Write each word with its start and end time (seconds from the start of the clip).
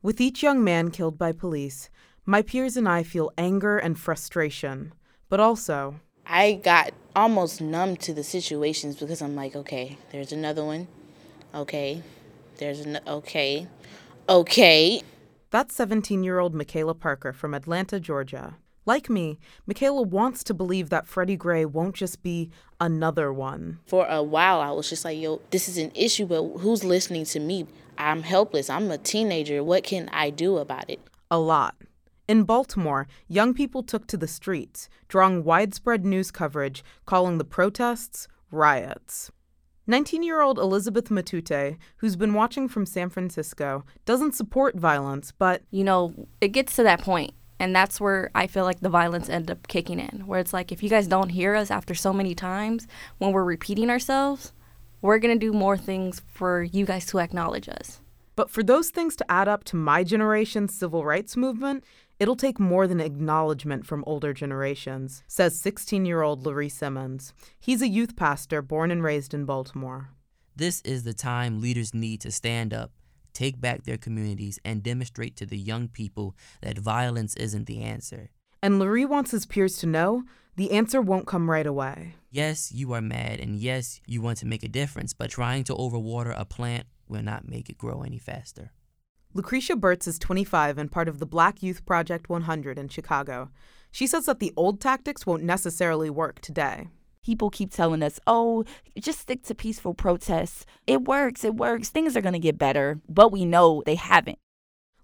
With 0.00 0.20
each 0.20 0.44
young 0.44 0.62
man 0.62 0.92
killed 0.92 1.18
by 1.18 1.32
police, 1.32 1.90
my 2.24 2.40
peers 2.40 2.76
and 2.76 2.88
I 2.88 3.02
feel 3.02 3.32
anger 3.36 3.78
and 3.78 3.98
frustration, 3.98 4.92
but 5.28 5.40
also, 5.40 5.96
I 6.24 6.60
got 6.62 6.92
almost 7.16 7.60
numb 7.60 7.96
to 7.96 8.14
the 8.14 8.22
situations 8.22 8.94
because 8.94 9.20
I'm 9.20 9.34
like, 9.34 9.56
okay, 9.56 9.98
there's 10.12 10.30
another 10.30 10.64
one. 10.64 10.86
Okay, 11.52 12.00
there's 12.58 12.78
an 12.78 13.00
okay, 13.08 13.66
okay. 14.28 15.02
That's 15.50 15.74
17 15.74 16.22
year 16.22 16.38
old 16.38 16.54
Michaela 16.54 16.94
Parker 16.94 17.32
from 17.32 17.52
Atlanta, 17.52 17.98
Georgia. 17.98 18.56
Like 18.86 19.10
me, 19.10 19.40
Michaela 19.66 20.02
wants 20.02 20.44
to 20.44 20.54
believe 20.54 20.90
that 20.90 21.08
Freddie 21.08 21.36
Gray 21.36 21.64
won't 21.64 21.96
just 21.96 22.22
be 22.22 22.50
another 22.80 23.32
one. 23.32 23.80
For 23.84 24.06
a 24.06 24.22
while, 24.22 24.60
I 24.60 24.70
was 24.70 24.88
just 24.88 25.04
like, 25.04 25.18
yo, 25.18 25.40
this 25.50 25.68
is 25.68 25.76
an 25.76 25.90
issue, 25.96 26.26
but 26.26 26.42
who's 26.60 26.84
listening 26.84 27.24
to 27.26 27.40
me? 27.40 27.66
I'm 27.98 28.22
helpless. 28.22 28.70
I'm 28.70 28.90
a 28.90 28.96
teenager. 28.96 29.62
What 29.62 29.82
can 29.82 30.08
I 30.12 30.30
do 30.30 30.58
about 30.58 30.88
it? 30.88 31.00
A 31.30 31.38
lot. 31.38 31.74
In 32.28 32.44
Baltimore, 32.44 33.08
young 33.26 33.52
people 33.52 33.82
took 33.82 34.06
to 34.06 34.16
the 34.16 34.28
streets, 34.28 34.88
drawing 35.08 35.44
widespread 35.44 36.04
news 36.04 36.30
coverage 36.30 36.84
calling 37.04 37.38
the 37.38 37.44
protests 37.44 38.28
riots. 38.50 39.30
19 39.86 40.22
year 40.22 40.40
old 40.40 40.58
Elizabeth 40.58 41.08
Matute, 41.08 41.76
who's 41.96 42.16
been 42.16 42.34
watching 42.34 42.68
from 42.68 42.86
San 42.86 43.08
Francisco, 43.08 43.84
doesn't 44.04 44.34
support 44.34 44.76
violence, 44.76 45.32
but. 45.32 45.62
You 45.70 45.84
know, 45.84 46.28
it 46.40 46.48
gets 46.48 46.76
to 46.76 46.82
that 46.84 47.00
point 47.00 47.32
and 47.60 47.74
that's 47.74 48.00
where 48.00 48.30
I 48.34 48.46
feel 48.46 48.64
like 48.64 48.80
the 48.80 48.88
violence 48.88 49.28
ended 49.28 49.50
up 49.50 49.66
kicking 49.68 49.98
in, 49.98 50.26
where 50.26 50.38
it's 50.38 50.52
like, 50.52 50.70
if 50.70 50.82
you 50.82 50.88
guys 50.88 51.08
don't 51.08 51.30
hear 51.30 51.54
us 51.54 51.70
after 51.70 51.94
so 51.94 52.12
many 52.12 52.34
times, 52.34 52.86
when 53.18 53.32
we're 53.32 53.44
repeating 53.44 53.90
ourselves, 53.90 54.52
we're 55.00 55.18
going 55.18 55.38
to 55.38 55.46
do 55.46 55.52
more 55.52 55.76
things 55.76 56.22
for 56.26 56.62
you 56.62 56.84
guys 56.84 57.06
to 57.06 57.18
acknowledge 57.18 57.68
us. 57.68 58.00
But 58.36 58.50
for 58.50 58.62
those 58.62 58.90
things 58.90 59.16
to 59.16 59.30
add 59.30 59.48
up 59.48 59.64
to 59.64 59.76
my 59.76 60.04
generation's 60.04 60.74
civil 60.74 61.04
rights 61.04 61.36
movement, 61.36 61.84
it'll 62.18 62.36
take 62.36 62.60
more 62.60 62.86
than 62.86 63.00
acknowledgement 63.00 63.86
from 63.86 64.04
older 64.06 64.32
generations, 64.32 65.24
says 65.26 65.60
16 65.60 66.06
year 66.06 66.22
old 66.22 66.46
Larry 66.46 66.68
Simmons. 66.68 67.32
He's 67.58 67.82
a 67.82 67.88
youth 67.88 68.16
pastor 68.16 68.62
born 68.62 68.90
and 68.90 69.02
raised 69.02 69.34
in 69.34 69.44
Baltimore. 69.44 70.10
This 70.54 70.80
is 70.82 71.04
the 71.04 71.14
time 71.14 71.60
leaders 71.60 71.94
need 71.94 72.20
to 72.22 72.30
stand 72.30 72.74
up 72.74 72.92
take 73.38 73.60
back 73.60 73.84
their 73.84 73.96
communities, 73.96 74.58
and 74.64 74.82
demonstrate 74.82 75.36
to 75.36 75.46
the 75.46 75.56
young 75.56 75.86
people 75.86 76.34
that 76.60 76.76
violence 76.76 77.36
isn't 77.36 77.66
the 77.66 77.80
answer. 77.80 78.30
And 78.60 78.80
Lurie 78.80 79.08
wants 79.08 79.30
his 79.30 79.46
peers 79.46 79.76
to 79.78 79.86
know 79.86 80.24
the 80.58 80.72
answer 80.72 81.00
won't 81.00 81.26
come 81.26 81.50
right 81.50 81.66
away. 81.66 82.14
Yes, 82.30 82.70
you 82.72 82.92
are 82.92 83.00
mad, 83.00 83.40
and 83.40 83.56
yes, 83.56 84.00
you 84.06 84.20
want 84.20 84.38
to 84.38 84.46
make 84.46 84.62
a 84.62 84.68
difference, 84.68 85.14
but 85.14 85.30
trying 85.30 85.64
to 85.64 85.74
overwater 85.74 86.38
a 86.38 86.44
plant 86.44 86.86
will 87.08 87.22
not 87.22 87.48
make 87.48 87.70
it 87.70 87.78
grow 87.78 88.02
any 88.02 88.18
faster. 88.18 88.72
Lucretia 89.32 89.76
Burtz 89.76 90.06
is 90.06 90.18
25 90.18 90.76
and 90.76 90.92
part 90.92 91.08
of 91.08 91.18
the 91.18 91.26
Black 91.26 91.62
Youth 91.62 91.86
Project 91.86 92.28
100 92.28 92.78
in 92.78 92.88
Chicago. 92.88 93.50
She 93.90 94.06
says 94.06 94.26
that 94.26 94.40
the 94.40 94.52
old 94.56 94.80
tactics 94.80 95.24
won't 95.24 95.42
necessarily 95.42 96.10
work 96.10 96.40
today 96.40 96.88
people 97.28 97.50
keep 97.50 97.70
telling 97.70 98.02
us, 98.02 98.18
oh, 98.26 98.64
just 98.98 99.18
stick 99.20 99.42
to 99.42 99.54
peaceful 99.54 99.92
protests. 99.92 100.64
It 100.86 101.04
works, 101.04 101.44
it 101.44 101.56
works. 101.56 101.90
Things 101.90 102.16
are 102.16 102.22
going 102.22 102.32
to 102.32 102.38
get 102.38 102.56
better. 102.56 103.00
But 103.06 103.32
we 103.32 103.44
know 103.44 103.82
they 103.84 103.96
haven't. 103.96 104.38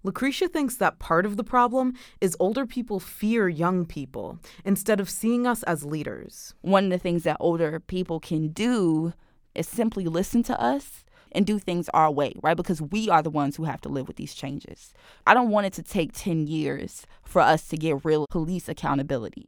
Lucretia 0.05 0.47
thinks 0.47 0.75
that 0.75 0.99
part 0.99 1.25
of 1.25 1.35
the 1.35 1.43
problem 1.43 1.95
is 2.21 2.37
older 2.39 2.67
people 2.67 2.99
fear 2.99 3.49
young 3.49 3.87
people 3.87 4.37
instead 4.63 4.99
of 4.99 5.09
seeing 5.09 5.47
us 5.47 5.63
as 5.63 5.83
leaders. 5.83 6.53
One 6.61 6.85
of 6.85 6.89
the 6.91 6.99
things 6.99 7.23
that 7.23 7.37
older 7.39 7.79
people 7.79 8.19
can 8.19 8.49
do 8.49 9.13
is 9.55 9.67
simply 9.67 10.05
listen 10.05 10.43
to 10.43 10.61
us 10.61 11.05
and 11.31 11.43
do 11.43 11.57
things 11.57 11.89
our 11.89 12.11
way, 12.11 12.33
right? 12.43 12.55
Because 12.55 12.83
we 12.83 13.09
are 13.09 13.23
the 13.23 13.31
ones 13.31 13.55
who 13.55 13.63
have 13.63 13.81
to 13.81 13.89
live 13.89 14.07
with 14.07 14.17
these 14.17 14.35
changes. 14.35 14.93
I 15.25 15.33
don't 15.33 15.49
want 15.49 15.65
it 15.65 15.73
to 15.73 15.81
take 15.81 16.11
10 16.13 16.45
years 16.45 17.07
for 17.23 17.41
us 17.41 17.67
to 17.69 17.75
get 17.75 18.05
real 18.05 18.27
police 18.29 18.69
accountability. 18.69 19.47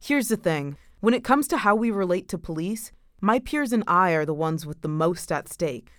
Here's 0.00 0.28
the 0.28 0.38
thing 0.38 0.78
when 1.00 1.12
it 1.12 1.24
comes 1.24 1.46
to 1.48 1.58
how 1.58 1.74
we 1.74 1.90
relate 1.90 2.26
to 2.28 2.38
police, 2.38 2.90
my 3.20 3.38
peers 3.38 3.70
and 3.70 3.84
I 3.86 4.12
are 4.12 4.24
the 4.24 4.32
ones 4.32 4.64
with 4.64 4.80
the 4.80 4.88
most 4.88 5.30
at 5.30 5.46
stake. 5.46 5.90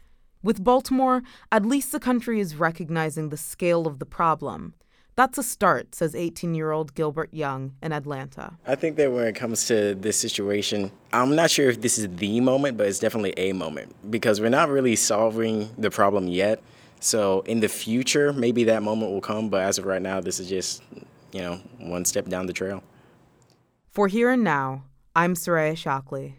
With 0.43 0.63
Baltimore, 0.63 1.21
at 1.51 1.65
least 1.65 1.91
the 1.91 1.99
country 1.99 2.39
is 2.39 2.55
recognizing 2.55 3.29
the 3.29 3.37
scale 3.37 3.85
of 3.85 3.99
the 3.99 4.05
problem. 4.05 4.73
That's 5.15 5.37
a 5.37 5.43
start, 5.43 5.93
says 5.93 6.15
18 6.15 6.55
year 6.55 6.71
old 6.71 6.95
Gilbert 6.95 7.31
Young 7.31 7.75
in 7.83 7.91
Atlanta. 7.91 8.57
I 8.65 8.75
think 8.75 8.95
that 8.95 9.11
when 9.11 9.27
it 9.27 9.35
comes 9.35 9.67
to 9.67 9.93
this 9.93 10.17
situation, 10.17 10.91
I'm 11.13 11.35
not 11.35 11.51
sure 11.51 11.69
if 11.69 11.81
this 11.81 11.99
is 11.99 12.07
the 12.15 12.39
moment, 12.39 12.77
but 12.77 12.87
it's 12.87 12.97
definitely 12.97 13.33
a 13.37 13.53
moment 13.53 13.93
because 14.09 14.41
we're 14.41 14.49
not 14.49 14.69
really 14.69 14.95
solving 14.95 15.69
the 15.77 15.91
problem 15.91 16.27
yet. 16.27 16.61
So 17.01 17.41
in 17.41 17.59
the 17.59 17.67
future, 17.67 18.33
maybe 18.33 18.63
that 18.63 18.81
moment 18.81 19.11
will 19.11 19.21
come, 19.21 19.49
but 19.49 19.61
as 19.61 19.77
of 19.77 19.85
right 19.85 20.01
now, 20.01 20.21
this 20.21 20.39
is 20.39 20.47
just, 20.47 20.81
you 21.33 21.41
know, 21.41 21.59
one 21.77 22.05
step 22.05 22.27
down 22.27 22.47
the 22.47 22.53
trail. 22.53 22.83
For 23.89 24.07
here 24.07 24.31
and 24.31 24.43
now, 24.43 24.85
I'm 25.15 25.35
Soraya 25.35 25.75
Shockley. 25.77 26.37